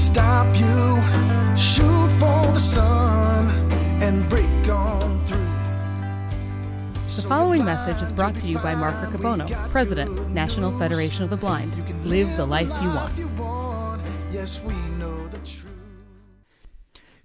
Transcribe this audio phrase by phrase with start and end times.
[0.00, 0.98] stop you.
[1.56, 3.48] Shoot for the sun
[4.02, 5.38] and break on through.
[7.16, 11.36] The following message is brought to you by Mark Riccobono, President, National Federation of the
[11.36, 11.74] Blind.
[12.04, 13.14] Live the life you want.
[14.32, 15.66] Yes, we know the truth.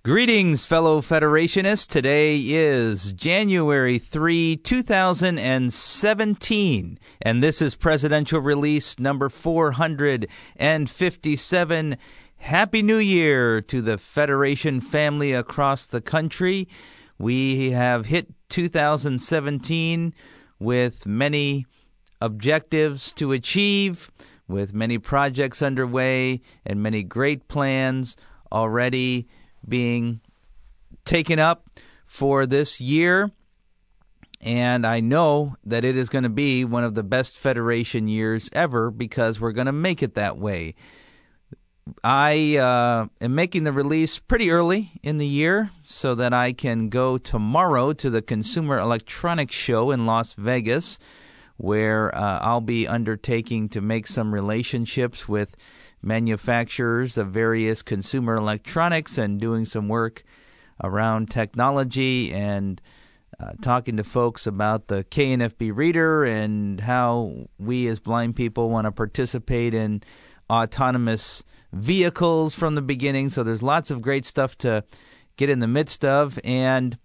[0.04, 1.88] Greetings, fellow Federationists.
[1.88, 11.98] Today is January 3, 2017, and this is presidential release number 457.
[12.46, 16.68] Happy New Year to the Federation family across the country.
[17.18, 20.14] We have hit 2017
[20.60, 21.66] with many
[22.22, 24.12] objectives to achieve,
[24.48, 28.16] with many projects underway, and many great plans
[28.52, 29.28] already
[29.68, 30.22] being
[31.04, 31.68] taken up
[32.06, 33.32] for this year.
[34.40, 38.52] And I know that it is going to be one of the best Federation years
[38.54, 40.76] ever because we're going to make it that way.
[42.04, 46.90] I uh, am making the release pretty early in the year so that I can
[46.90, 50.98] go tomorrow to the Consumer Electronics Show in Las Vegas,
[51.58, 55.56] where uh, I'll be undertaking to make some relationships with
[56.02, 60.24] manufacturers of various consumer electronics and doing some work
[60.84, 62.82] around technology and
[63.40, 68.86] uh, talking to folks about the KNFB reader and how we as blind people want
[68.86, 70.02] to participate in
[70.50, 73.30] autonomous vehicles from the beginning.
[73.30, 74.84] So there's lots of great stuff to
[75.38, 76.40] get in the midst of.
[76.44, 76.98] And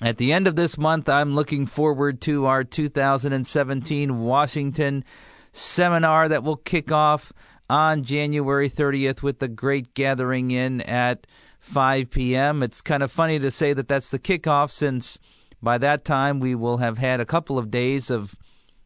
[0.00, 5.04] at the end of this month, I'm looking forward to our 2017 Washington
[5.52, 7.32] seminar that will kick off
[7.68, 11.26] on January 30th with the great gathering in at
[11.60, 12.62] 5 p.m.
[12.62, 15.18] It's kind of funny to say that that's the kickoff since
[15.62, 18.36] by that time we will have had a couple of days of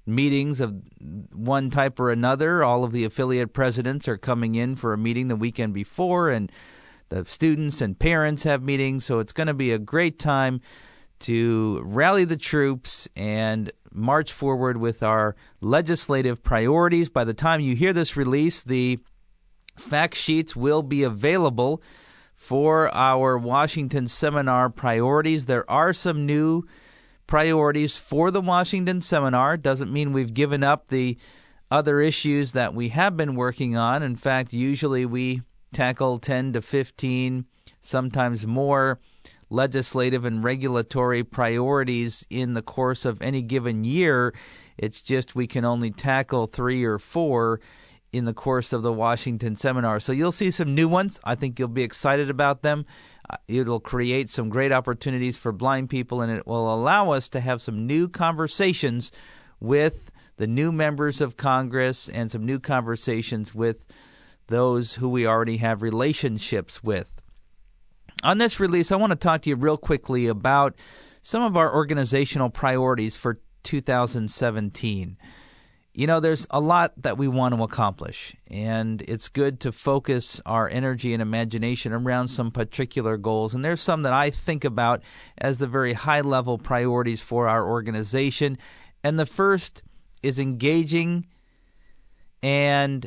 [0.06, 0.74] meetings of
[1.32, 2.62] one type or another.
[2.62, 6.50] All of the affiliate presidents are coming in for a meeting the weekend before, and
[7.08, 9.04] the students and parents have meetings.
[9.04, 10.60] So it's going to be a great time
[11.20, 17.08] to rally the troops and march forward with our legislative priorities.
[17.08, 18.98] By the time you hear this release, the
[19.76, 21.82] fact sheets will be available
[22.34, 25.46] for our Washington seminar priorities.
[25.46, 26.64] There are some new
[27.26, 29.56] priorities for the Washington seminar.
[29.56, 31.16] Doesn't mean we've given up the
[31.70, 34.02] other issues that we have been working on.
[34.02, 35.42] In fact, usually we
[35.72, 37.44] tackle 10 to 15,
[37.80, 39.00] sometimes more
[39.48, 44.34] legislative and regulatory priorities in the course of any given year.
[44.76, 47.60] It's just we can only tackle three or four
[48.12, 50.00] in the course of the Washington seminar.
[50.00, 51.20] So you'll see some new ones.
[51.24, 52.86] I think you'll be excited about them.
[53.48, 57.62] It'll create some great opportunities for blind people, and it will allow us to have
[57.62, 59.12] some new conversations
[59.60, 63.86] with the new members of Congress and some new conversations with
[64.48, 67.12] those who we already have relationships with.
[68.22, 70.74] On this release, I want to talk to you real quickly about
[71.22, 75.16] some of our organizational priorities for 2017.
[75.96, 80.42] You know, there's a lot that we want to accomplish, and it's good to focus
[80.44, 83.54] our energy and imagination around some particular goals.
[83.54, 85.02] And there's some that I think about
[85.38, 88.58] as the very high level priorities for our organization.
[89.02, 89.82] And the first
[90.22, 91.28] is engaging
[92.42, 93.06] and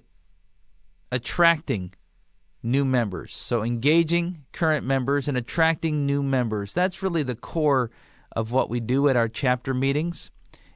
[1.11, 1.93] attracting
[2.63, 3.35] new members.
[3.35, 6.73] So, engaging current members and attracting new members.
[6.73, 7.91] That's really the core
[8.35, 10.31] of what we do at our chapter meetings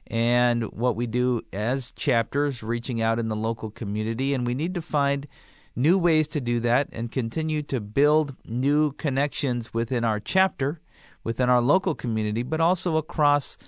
[0.06, 4.34] and what we do as chapters, reaching out in the local community.
[4.34, 5.26] And we need to find
[5.74, 10.80] new ways to do that and continue to build new connections within our chapter,
[11.22, 13.58] within our local community, but also across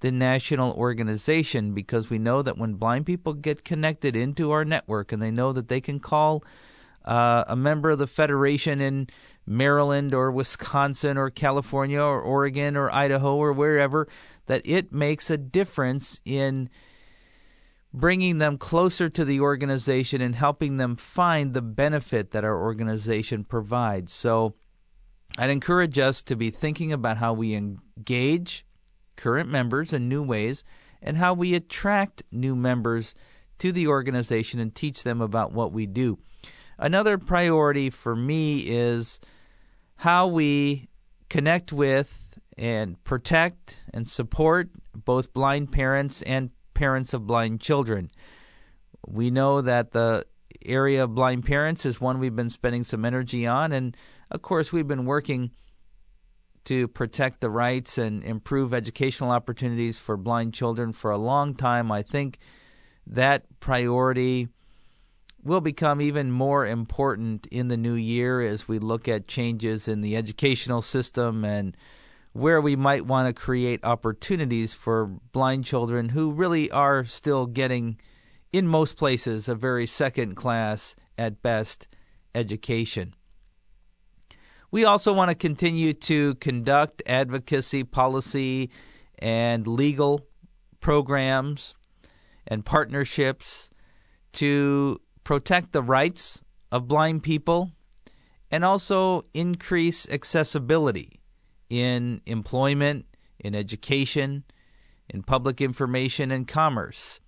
[0.00, 5.12] the national organization because we know that when blind people get connected into our network
[5.12, 6.44] and they know that they can call
[7.04, 9.08] uh, a member of the Federation in
[9.46, 14.08] Maryland or Wisconsin or California or Oregon or Idaho or wherever,
[14.46, 16.70] that it makes a difference in
[17.92, 23.44] bringing them closer to the organization and helping them find the benefit that our organization
[23.44, 24.12] provides.
[24.12, 24.54] So
[25.38, 28.66] I'd encourage us to be thinking about how we engage
[29.16, 30.64] current members in new ways
[31.00, 33.14] and how we attract new members
[33.58, 36.18] to the organization and teach them about what we do.
[36.78, 39.20] Another priority for me is
[39.96, 40.88] how we
[41.28, 48.10] connect with and protect and support both blind parents and parents of blind children.
[49.06, 50.26] We know that the
[50.64, 53.96] area of blind parents is one we've been spending some energy on, and
[54.30, 55.50] of course, we've been working
[56.64, 61.92] to protect the rights and improve educational opportunities for blind children for a long time.
[61.92, 62.38] I think
[63.06, 64.48] that priority
[65.44, 70.00] will become even more important in the new year as we look at changes in
[70.00, 71.76] the educational system and
[72.32, 78.00] where we might want to create opportunities for blind children who really are still getting,
[78.52, 81.86] in most places, a very second class at best
[82.34, 83.14] education.
[84.70, 88.70] We also want to continue to conduct advocacy, policy,
[89.20, 90.26] and legal
[90.80, 91.74] programs
[92.46, 93.70] and partnerships
[94.32, 97.72] to protect the rights of blind people
[98.50, 101.20] and also increase accessibility
[101.68, 103.06] in employment,
[103.38, 104.44] in education,
[105.08, 107.20] in public information, and commerce.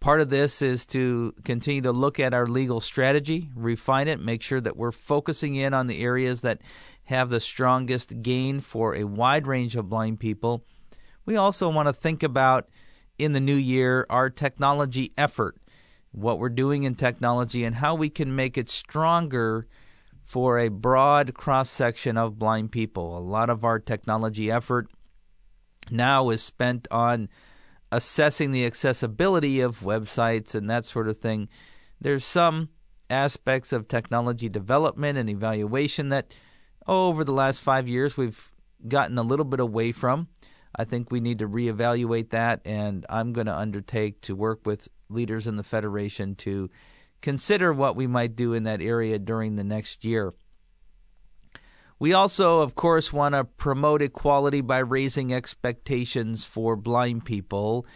[0.00, 4.42] Part of this is to continue to look at our legal strategy, refine it, make
[4.42, 6.60] sure that we're focusing in on the areas that
[7.04, 10.64] have the strongest gain for a wide range of blind people.
[11.26, 12.68] We also want to think about
[13.18, 15.56] in the new year our technology effort,
[16.14, 19.66] what we're doing in technology, and how we can make it stronger
[20.22, 23.18] for a broad cross section of blind people.
[23.18, 24.88] A lot of our technology effort
[25.90, 27.28] now is spent on
[27.92, 31.48] assessing the accessibility of websites and that sort of thing.
[32.00, 32.70] There's some
[33.10, 36.32] aspects of technology development and evaluation that
[36.86, 38.50] oh, over the last five years we've
[38.86, 40.28] gotten a little bit away from.
[40.76, 44.88] I think we need to reevaluate that, and I'm going to undertake to work with
[45.08, 46.70] leaders in the Federation to
[47.22, 50.34] consider what we might do in that area during the next year.
[51.98, 57.86] We also, of course, want to promote equality by raising expectations for blind people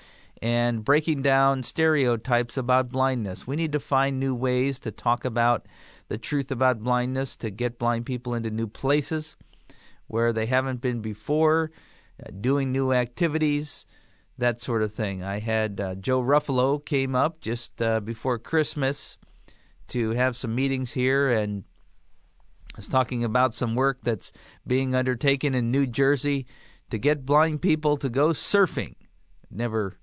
[0.40, 3.46] and breaking down stereotypes about blindness.
[3.46, 5.66] We need to find new ways to talk about
[6.06, 9.36] the truth about blindness, to get blind people into new places
[10.06, 11.70] where they haven't been before,
[12.40, 13.86] doing new activities,
[14.36, 15.22] that sort of thing.
[15.22, 19.18] I had uh, Joe Ruffalo came up just uh, before Christmas
[19.88, 21.64] to have some meetings here and
[22.76, 24.32] was talking about some work that's
[24.66, 26.46] being undertaken in New Jersey
[26.90, 28.94] to get blind people to go surfing.
[29.50, 29.98] Never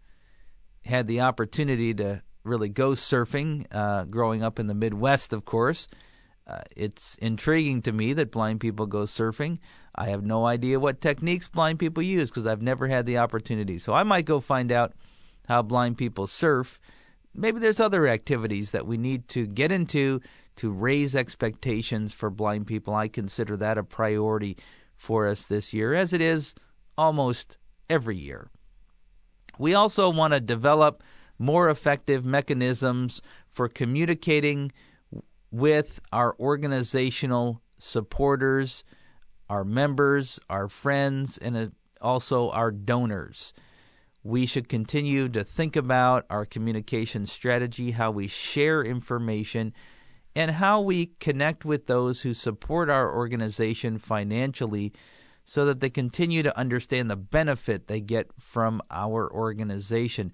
[0.83, 5.88] had the opportunity to really go surfing uh, growing up in the Midwest, of course.
[6.47, 9.57] Uh, it's intriguing to me that blind people go surfing.
[9.95, 13.80] I have no idea what techniques blind people use because I've never had the opportunity.
[13.80, 14.94] So I might go find out
[15.47, 16.80] how blind people surf.
[17.33, 20.21] Maybe there's other activities that we need to get into
[20.57, 22.94] to raise expectations for blind people.
[22.94, 24.56] I consider that a priority
[24.95, 26.53] for us this year, as it is
[26.98, 27.57] almost
[27.89, 28.50] every year.
[29.57, 31.03] We also want to develop
[31.38, 34.71] more effective mechanisms for communicating
[35.55, 38.83] with our organizational supporters,
[39.49, 41.67] our members, our friends, and uh,
[42.01, 43.53] also our donors.
[44.21, 49.73] We should continue to think about our communication strategy, how we share information,
[50.35, 54.91] and how we connect with those who support our organization financially
[55.45, 60.33] so that they continue to understand the benefit they get from our organization.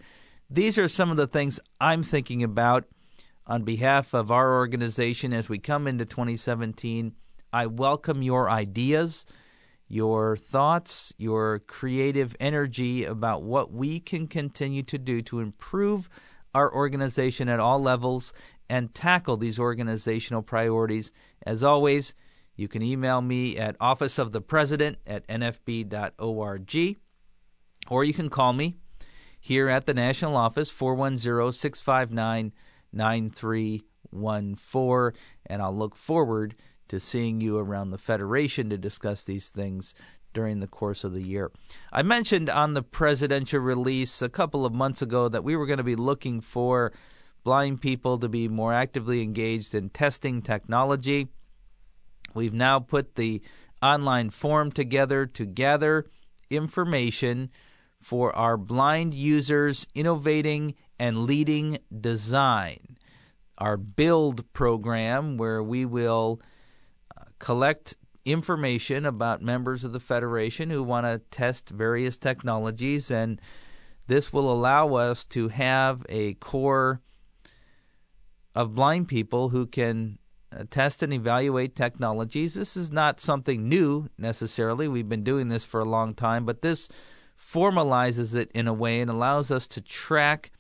[0.50, 2.86] These are some of the things I'm thinking about
[3.46, 7.14] on behalf of our organization as we come into 2017.
[7.52, 9.26] I welcome your ideas,
[9.88, 16.10] your thoughts, your creative energy about what we can continue to do to improve
[16.54, 18.34] our organization at all levels
[18.70, 21.12] and tackle these organizational priorities.
[21.46, 22.14] As always,
[22.56, 26.98] you can email me at officeofthepresident at nfb.org,
[27.90, 28.76] or you can call me
[29.40, 32.54] here at the national office, 410 659
[32.94, 36.56] 9314, and I'll look forward
[36.88, 39.96] to seeing you around the Federation to discuss these things
[40.34, 41.52] during the course of the year.
[41.92, 45.78] I mentioned on the presidential release a couple of months ago that we were going
[45.78, 46.92] to be looking for
[47.44, 51.28] blind people to be more actively engaged in testing technology.
[52.34, 53.42] We've now put the
[53.82, 56.06] online form together to gather
[56.50, 57.50] information
[58.00, 62.96] for our blind users innovating and leading design.
[63.58, 66.40] Our build program, where we will
[67.18, 73.42] uh, collect information about members of the Federation who want to test various technologies, and
[74.06, 77.02] this will allow us to have a core
[78.54, 80.20] of blind people who can
[80.56, 82.54] uh, test and evaluate technologies.
[82.54, 84.88] This is not something new necessarily.
[84.88, 86.90] We've been doing this for a long time, but this
[87.44, 90.52] formalizes it in a way and allows us to track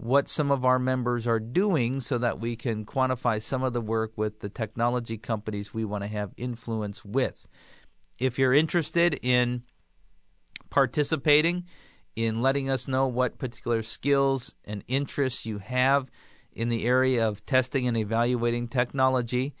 [0.00, 3.82] what some of our members are doing so that we can quantify some of the
[3.82, 7.46] work with the technology companies we want to have influence with.
[8.18, 9.62] If you're interested in
[10.70, 11.66] participating,
[12.16, 16.10] in letting us know what particular skills and interests you have
[16.50, 19.54] in the area of testing and evaluating technology,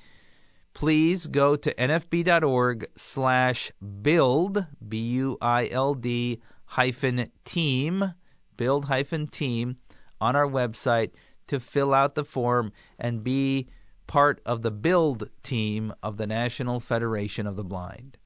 [0.72, 8.14] please go to nfb.org slash build, B-U-I-L-D hyphen team,
[8.56, 9.76] build hyphen team
[10.20, 11.10] on our website
[11.46, 13.68] to fill out the form and be
[14.06, 18.18] part of the build team of the National Federation of the Blind.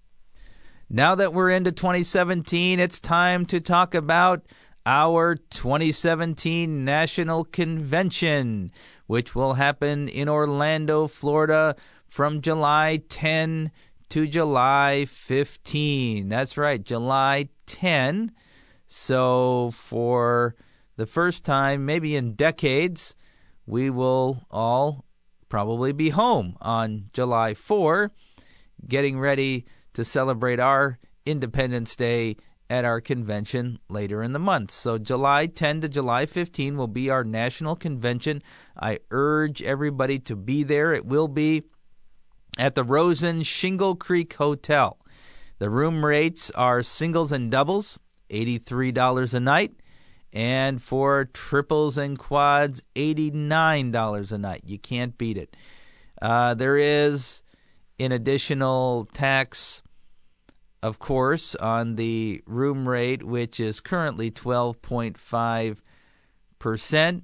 [0.90, 4.46] Now that we're into 2017, it's time to talk about
[4.86, 8.70] our 2017 National Convention,
[9.06, 11.74] which will happen in Orlando, Florida
[12.06, 13.70] from July 10
[14.10, 16.28] to July 15.
[16.28, 18.32] That's right, July 10.
[18.86, 20.54] So, for
[20.96, 23.14] the first time, maybe in decades,
[23.66, 25.04] we will all
[25.48, 28.12] probably be home on July 4,
[28.86, 32.36] getting ready to celebrate our Independence Day
[32.70, 34.70] at our convention later in the month.
[34.70, 38.42] So, July 10 to July 15 will be our national convention.
[38.76, 40.92] I urge everybody to be there.
[40.92, 41.64] It will be
[42.58, 44.98] at the Rosen Shingle Creek Hotel.
[45.58, 47.98] The room rates are singles and doubles,
[48.30, 49.72] $83 a night,
[50.35, 54.62] and for triples and quads, $89 a night.
[54.67, 55.57] You can't beat it.
[56.21, 57.43] Uh, there is
[57.99, 59.83] an additional tax
[60.85, 67.23] of course, on the room rate, which is currently 12.5%.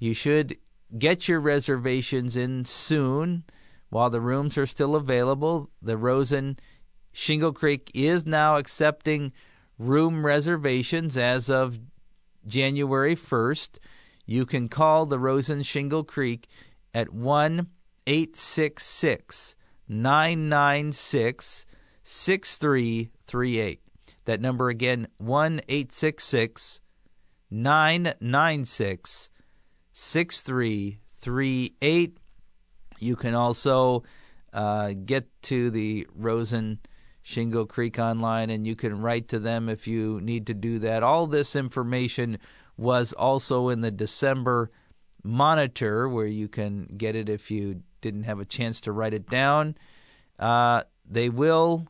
[0.00, 0.56] You should
[0.98, 3.44] get your reservations in soon
[3.88, 5.70] while the rooms are still available.
[5.80, 6.58] The Rosen
[7.12, 9.32] Shingle Creek is now accepting
[9.78, 11.78] room reservations as of
[12.46, 13.78] January 1st.
[14.26, 16.48] You can call the Rosen Shingle Creek
[16.94, 17.66] at 1
[18.06, 19.56] 866
[19.88, 21.66] 996
[22.02, 23.80] 6338.
[24.24, 26.80] That number again, 1 866
[27.50, 29.30] 996
[29.92, 32.18] 6338.
[32.98, 34.04] You can also
[34.52, 36.78] uh, get to the Rosen
[37.22, 41.02] Shingle Creek online and you can write to them if you need to do that.
[41.02, 42.38] All this information
[42.76, 44.70] was also in the December
[45.22, 49.28] monitor where you can get it if you didn't have a chance to write it
[49.30, 49.76] down.
[50.38, 51.86] Uh, they will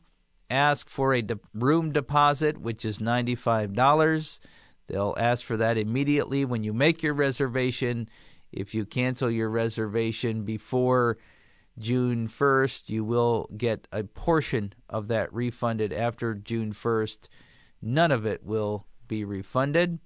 [0.49, 4.39] ask for a de- room deposit, which is $95.
[4.87, 8.07] They'll ask for that immediately when you make your reservation.
[8.51, 11.17] If you cancel your reservation before
[11.77, 17.27] June 1st, you will get a portion of that refunded after June 1st.
[17.81, 19.99] None of it will be refunded.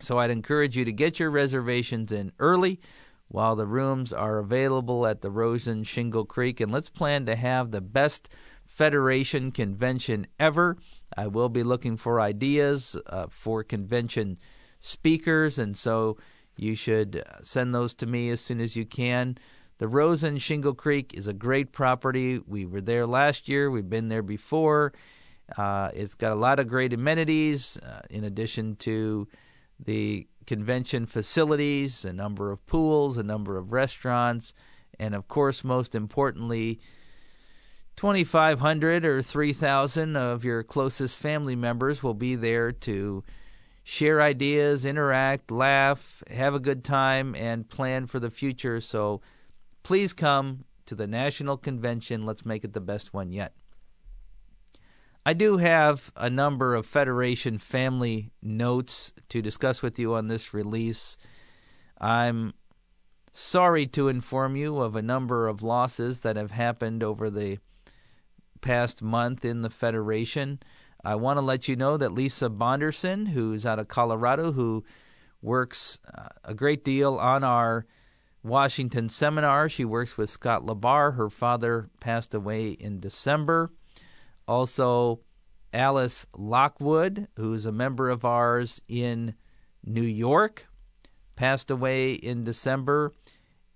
[0.00, 2.80] So I'd encourage you to get your reservations in early
[3.28, 6.60] while the rooms are available at the Rosen Shingle Creek.
[6.60, 8.28] And let's plan to have the best
[8.70, 10.78] Federation convention ever.
[11.16, 14.38] I will be looking for ideas uh, for convention
[14.78, 16.16] speakers, and so
[16.56, 19.36] you should send those to me as soon as you can.
[19.80, 22.38] The Rose Rosen Shingle Creek is a great property.
[22.46, 24.92] We were there last year, we've been there before.
[25.56, 29.26] Uh, it's got a lot of great amenities, uh, in addition to
[29.82, 34.52] the convention facilities, a number of pools, a number of restaurants,
[34.98, 36.78] and of course, most importantly,
[37.96, 43.24] 2,500 or 3,000 of your closest family members will be there to
[43.82, 48.78] share ideas, interact, laugh, have a good time, and plan for the future.
[48.78, 49.22] So
[49.82, 52.26] please come to the National Convention.
[52.26, 53.54] Let's make it the best one yet.
[55.24, 60.54] I do have a number of Federation family notes to discuss with you on this
[60.54, 61.18] release.
[62.00, 62.54] I'm
[63.32, 67.58] sorry to inform you of a number of losses that have happened over the
[68.60, 70.58] past month in the Federation.
[71.04, 74.84] I want to let you know that Lisa Bonderson, who's out of Colorado, who
[75.42, 77.86] works uh, a great deal on our
[78.42, 81.12] Washington seminar, she works with Scott LaBarre.
[81.12, 83.72] Her father passed away in December.
[84.48, 85.20] Also,
[85.72, 89.34] Alice Lockwood, who's a member of ours in
[89.84, 90.66] New York,
[91.36, 93.12] passed away in December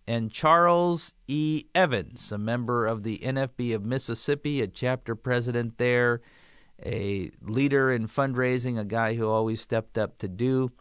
[0.06, 1.64] and Charles E.
[1.74, 6.20] Evans, a member of the NFB of Mississippi, a chapter president there,
[6.84, 10.72] a leader in fundraising, a guy who always stepped up to do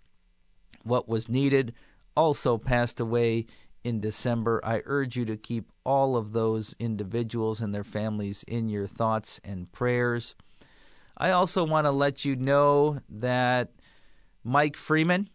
[0.84, 1.74] what was needed,
[2.16, 3.46] also passed away
[3.84, 4.62] in December.
[4.64, 9.40] I urge you to keep all of those individuals and their families in your thoughts
[9.44, 10.36] and prayers.
[11.18, 13.72] I also want to let you know that
[14.44, 15.30] Mike Freeman,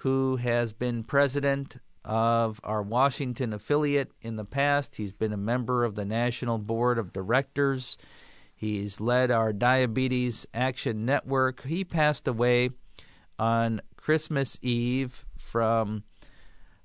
[0.00, 4.96] who has been president of our Washington affiliate in the past.
[4.96, 7.98] He's been a member of the National Board of Directors.
[8.54, 11.64] He's led our Diabetes Action Network.
[11.64, 12.70] He passed away
[13.38, 16.04] on Christmas Eve from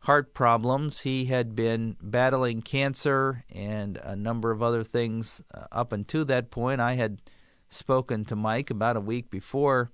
[0.02, 1.02] heart problems.
[1.02, 6.50] He had been battling cancer and a number of other things uh, up until that
[6.50, 6.82] point.
[6.82, 7.22] I had
[7.70, 9.92] spoken to Mike about a week before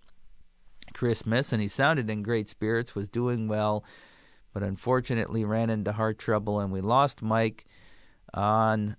[0.93, 3.83] Christmas, and he sounded in great spirits, was doing well,
[4.53, 7.65] but unfortunately ran into heart trouble, and we lost Mike
[8.33, 8.95] on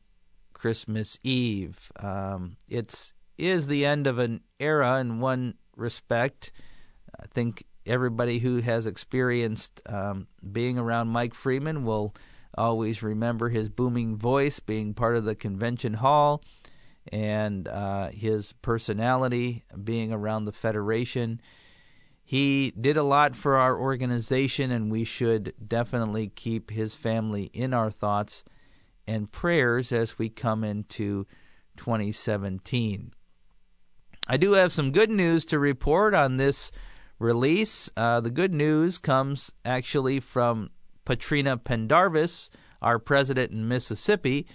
[0.53, 1.91] Christmas Eve.
[1.97, 6.51] Um, it's is the end of an era in one respect.
[7.19, 12.15] I think everybody who has experienced um, being around Mike Freeman will
[12.57, 16.43] always remember his booming voice being part of the convention hall
[17.11, 21.41] and uh, his personality being around the Federation.
[22.25, 27.73] He did a lot for our organization, and we should definitely keep his family in
[27.73, 28.45] our thoughts
[29.07, 31.27] and prayers as we come into
[31.79, 33.13] 2017.
[34.27, 36.71] I do have some good news to report on this
[37.19, 37.91] release.
[37.97, 40.71] Uh, the good news comes actually from
[41.05, 42.51] Patrina Pendarvis,
[42.83, 44.47] our president in Mississippi.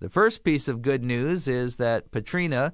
[0.00, 2.72] The first piece of good news is that Patrina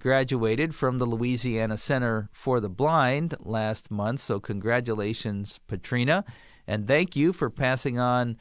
[0.00, 4.20] graduated from the Louisiana Center for the Blind last month.
[4.20, 6.24] So, congratulations, Patrina.
[6.66, 8.36] And thank you for passing on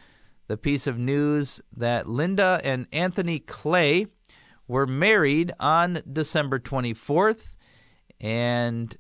[0.47, 4.07] the piece of news that Linda and Anthony Clay
[4.67, 7.55] were married on December 24th.
[8.19, 8.97] And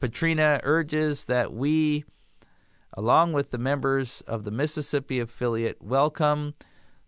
[0.00, 2.04] Patrina urges that we,
[2.94, 6.54] along with the members of the Mississippi affiliate, welcome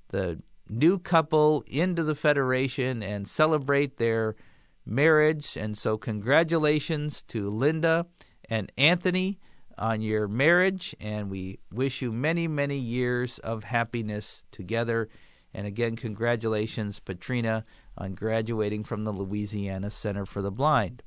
[0.09, 4.37] the new couple into the Federation and celebrate their
[4.85, 5.57] marriage.
[5.57, 8.07] And so, congratulations to Linda
[8.49, 9.41] and Anthony
[9.79, 10.95] on your marriage.
[11.01, 15.09] And we wish you many, many years of happiness together.
[15.55, 17.65] And again, congratulations, Patrina,
[17.97, 21.03] on graduating from the Louisiana Center for the Blind.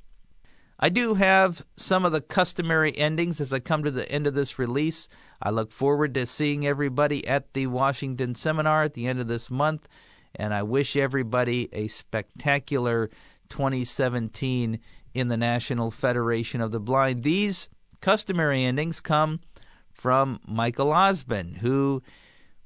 [0.78, 4.34] I do have some of the customary endings as I come to the end of
[4.34, 5.08] this release.
[5.40, 9.50] I look forward to seeing everybody at the Washington seminar at the end of this
[9.50, 9.88] month,
[10.34, 13.08] and I wish everybody a spectacular
[13.48, 14.78] 2017
[15.14, 17.22] in the National Federation of the Blind.
[17.22, 17.70] These
[18.02, 19.40] customary endings come
[19.92, 22.02] from Michael Osmond, who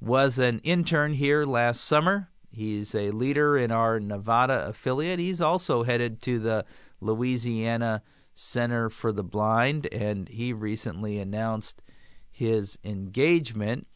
[0.01, 2.29] was an intern here last summer.
[2.51, 5.21] He's a leader in our Nevada affiliate.
[5.21, 6.65] He's also headed to the
[7.01, 8.03] Louisiana
[8.35, 11.83] Center for the Blind, and he recently announced
[12.31, 13.87] his engagement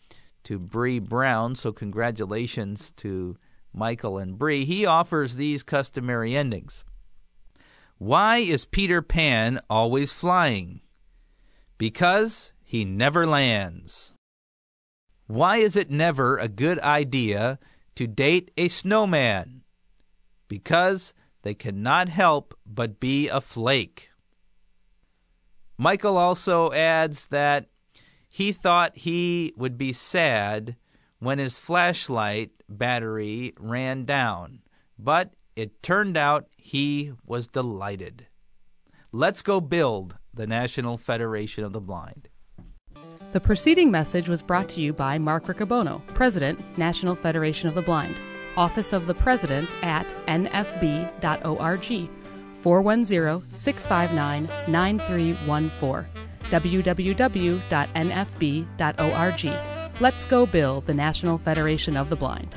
[0.45, 1.55] to Bree Brown.
[1.55, 3.37] So, congratulations to
[3.73, 4.65] Michael and Bree.
[4.65, 6.85] He offers these customary endings.
[7.99, 10.81] Why is Peter Pan always flying?
[11.79, 14.13] Because he never lands.
[15.27, 17.59] Why is it never a good idea
[17.95, 19.63] to date a snowman?
[20.49, 24.11] Because they cannot help but be a flake.
[25.77, 27.67] Michael also adds that
[28.33, 30.77] he thought he would be sad
[31.19, 34.61] when his flashlight battery ran down,
[34.99, 38.27] but it turned out he was delighted.
[39.13, 42.29] Let's go build the National Federation of the Blind.
[43.33, 47.83] The preceding message was brought to you by Mark Riccobono, President, National Federation of the
[47.83, 48.17] Blind.
[48.57, 52.09] Office of the President at nfb.org,
[52.59, 56.07] 410 659 9314,
[56.51, 57.61] www.nfb.org.
[60.01, 62.55] Let's go build the National Federation of the Blind.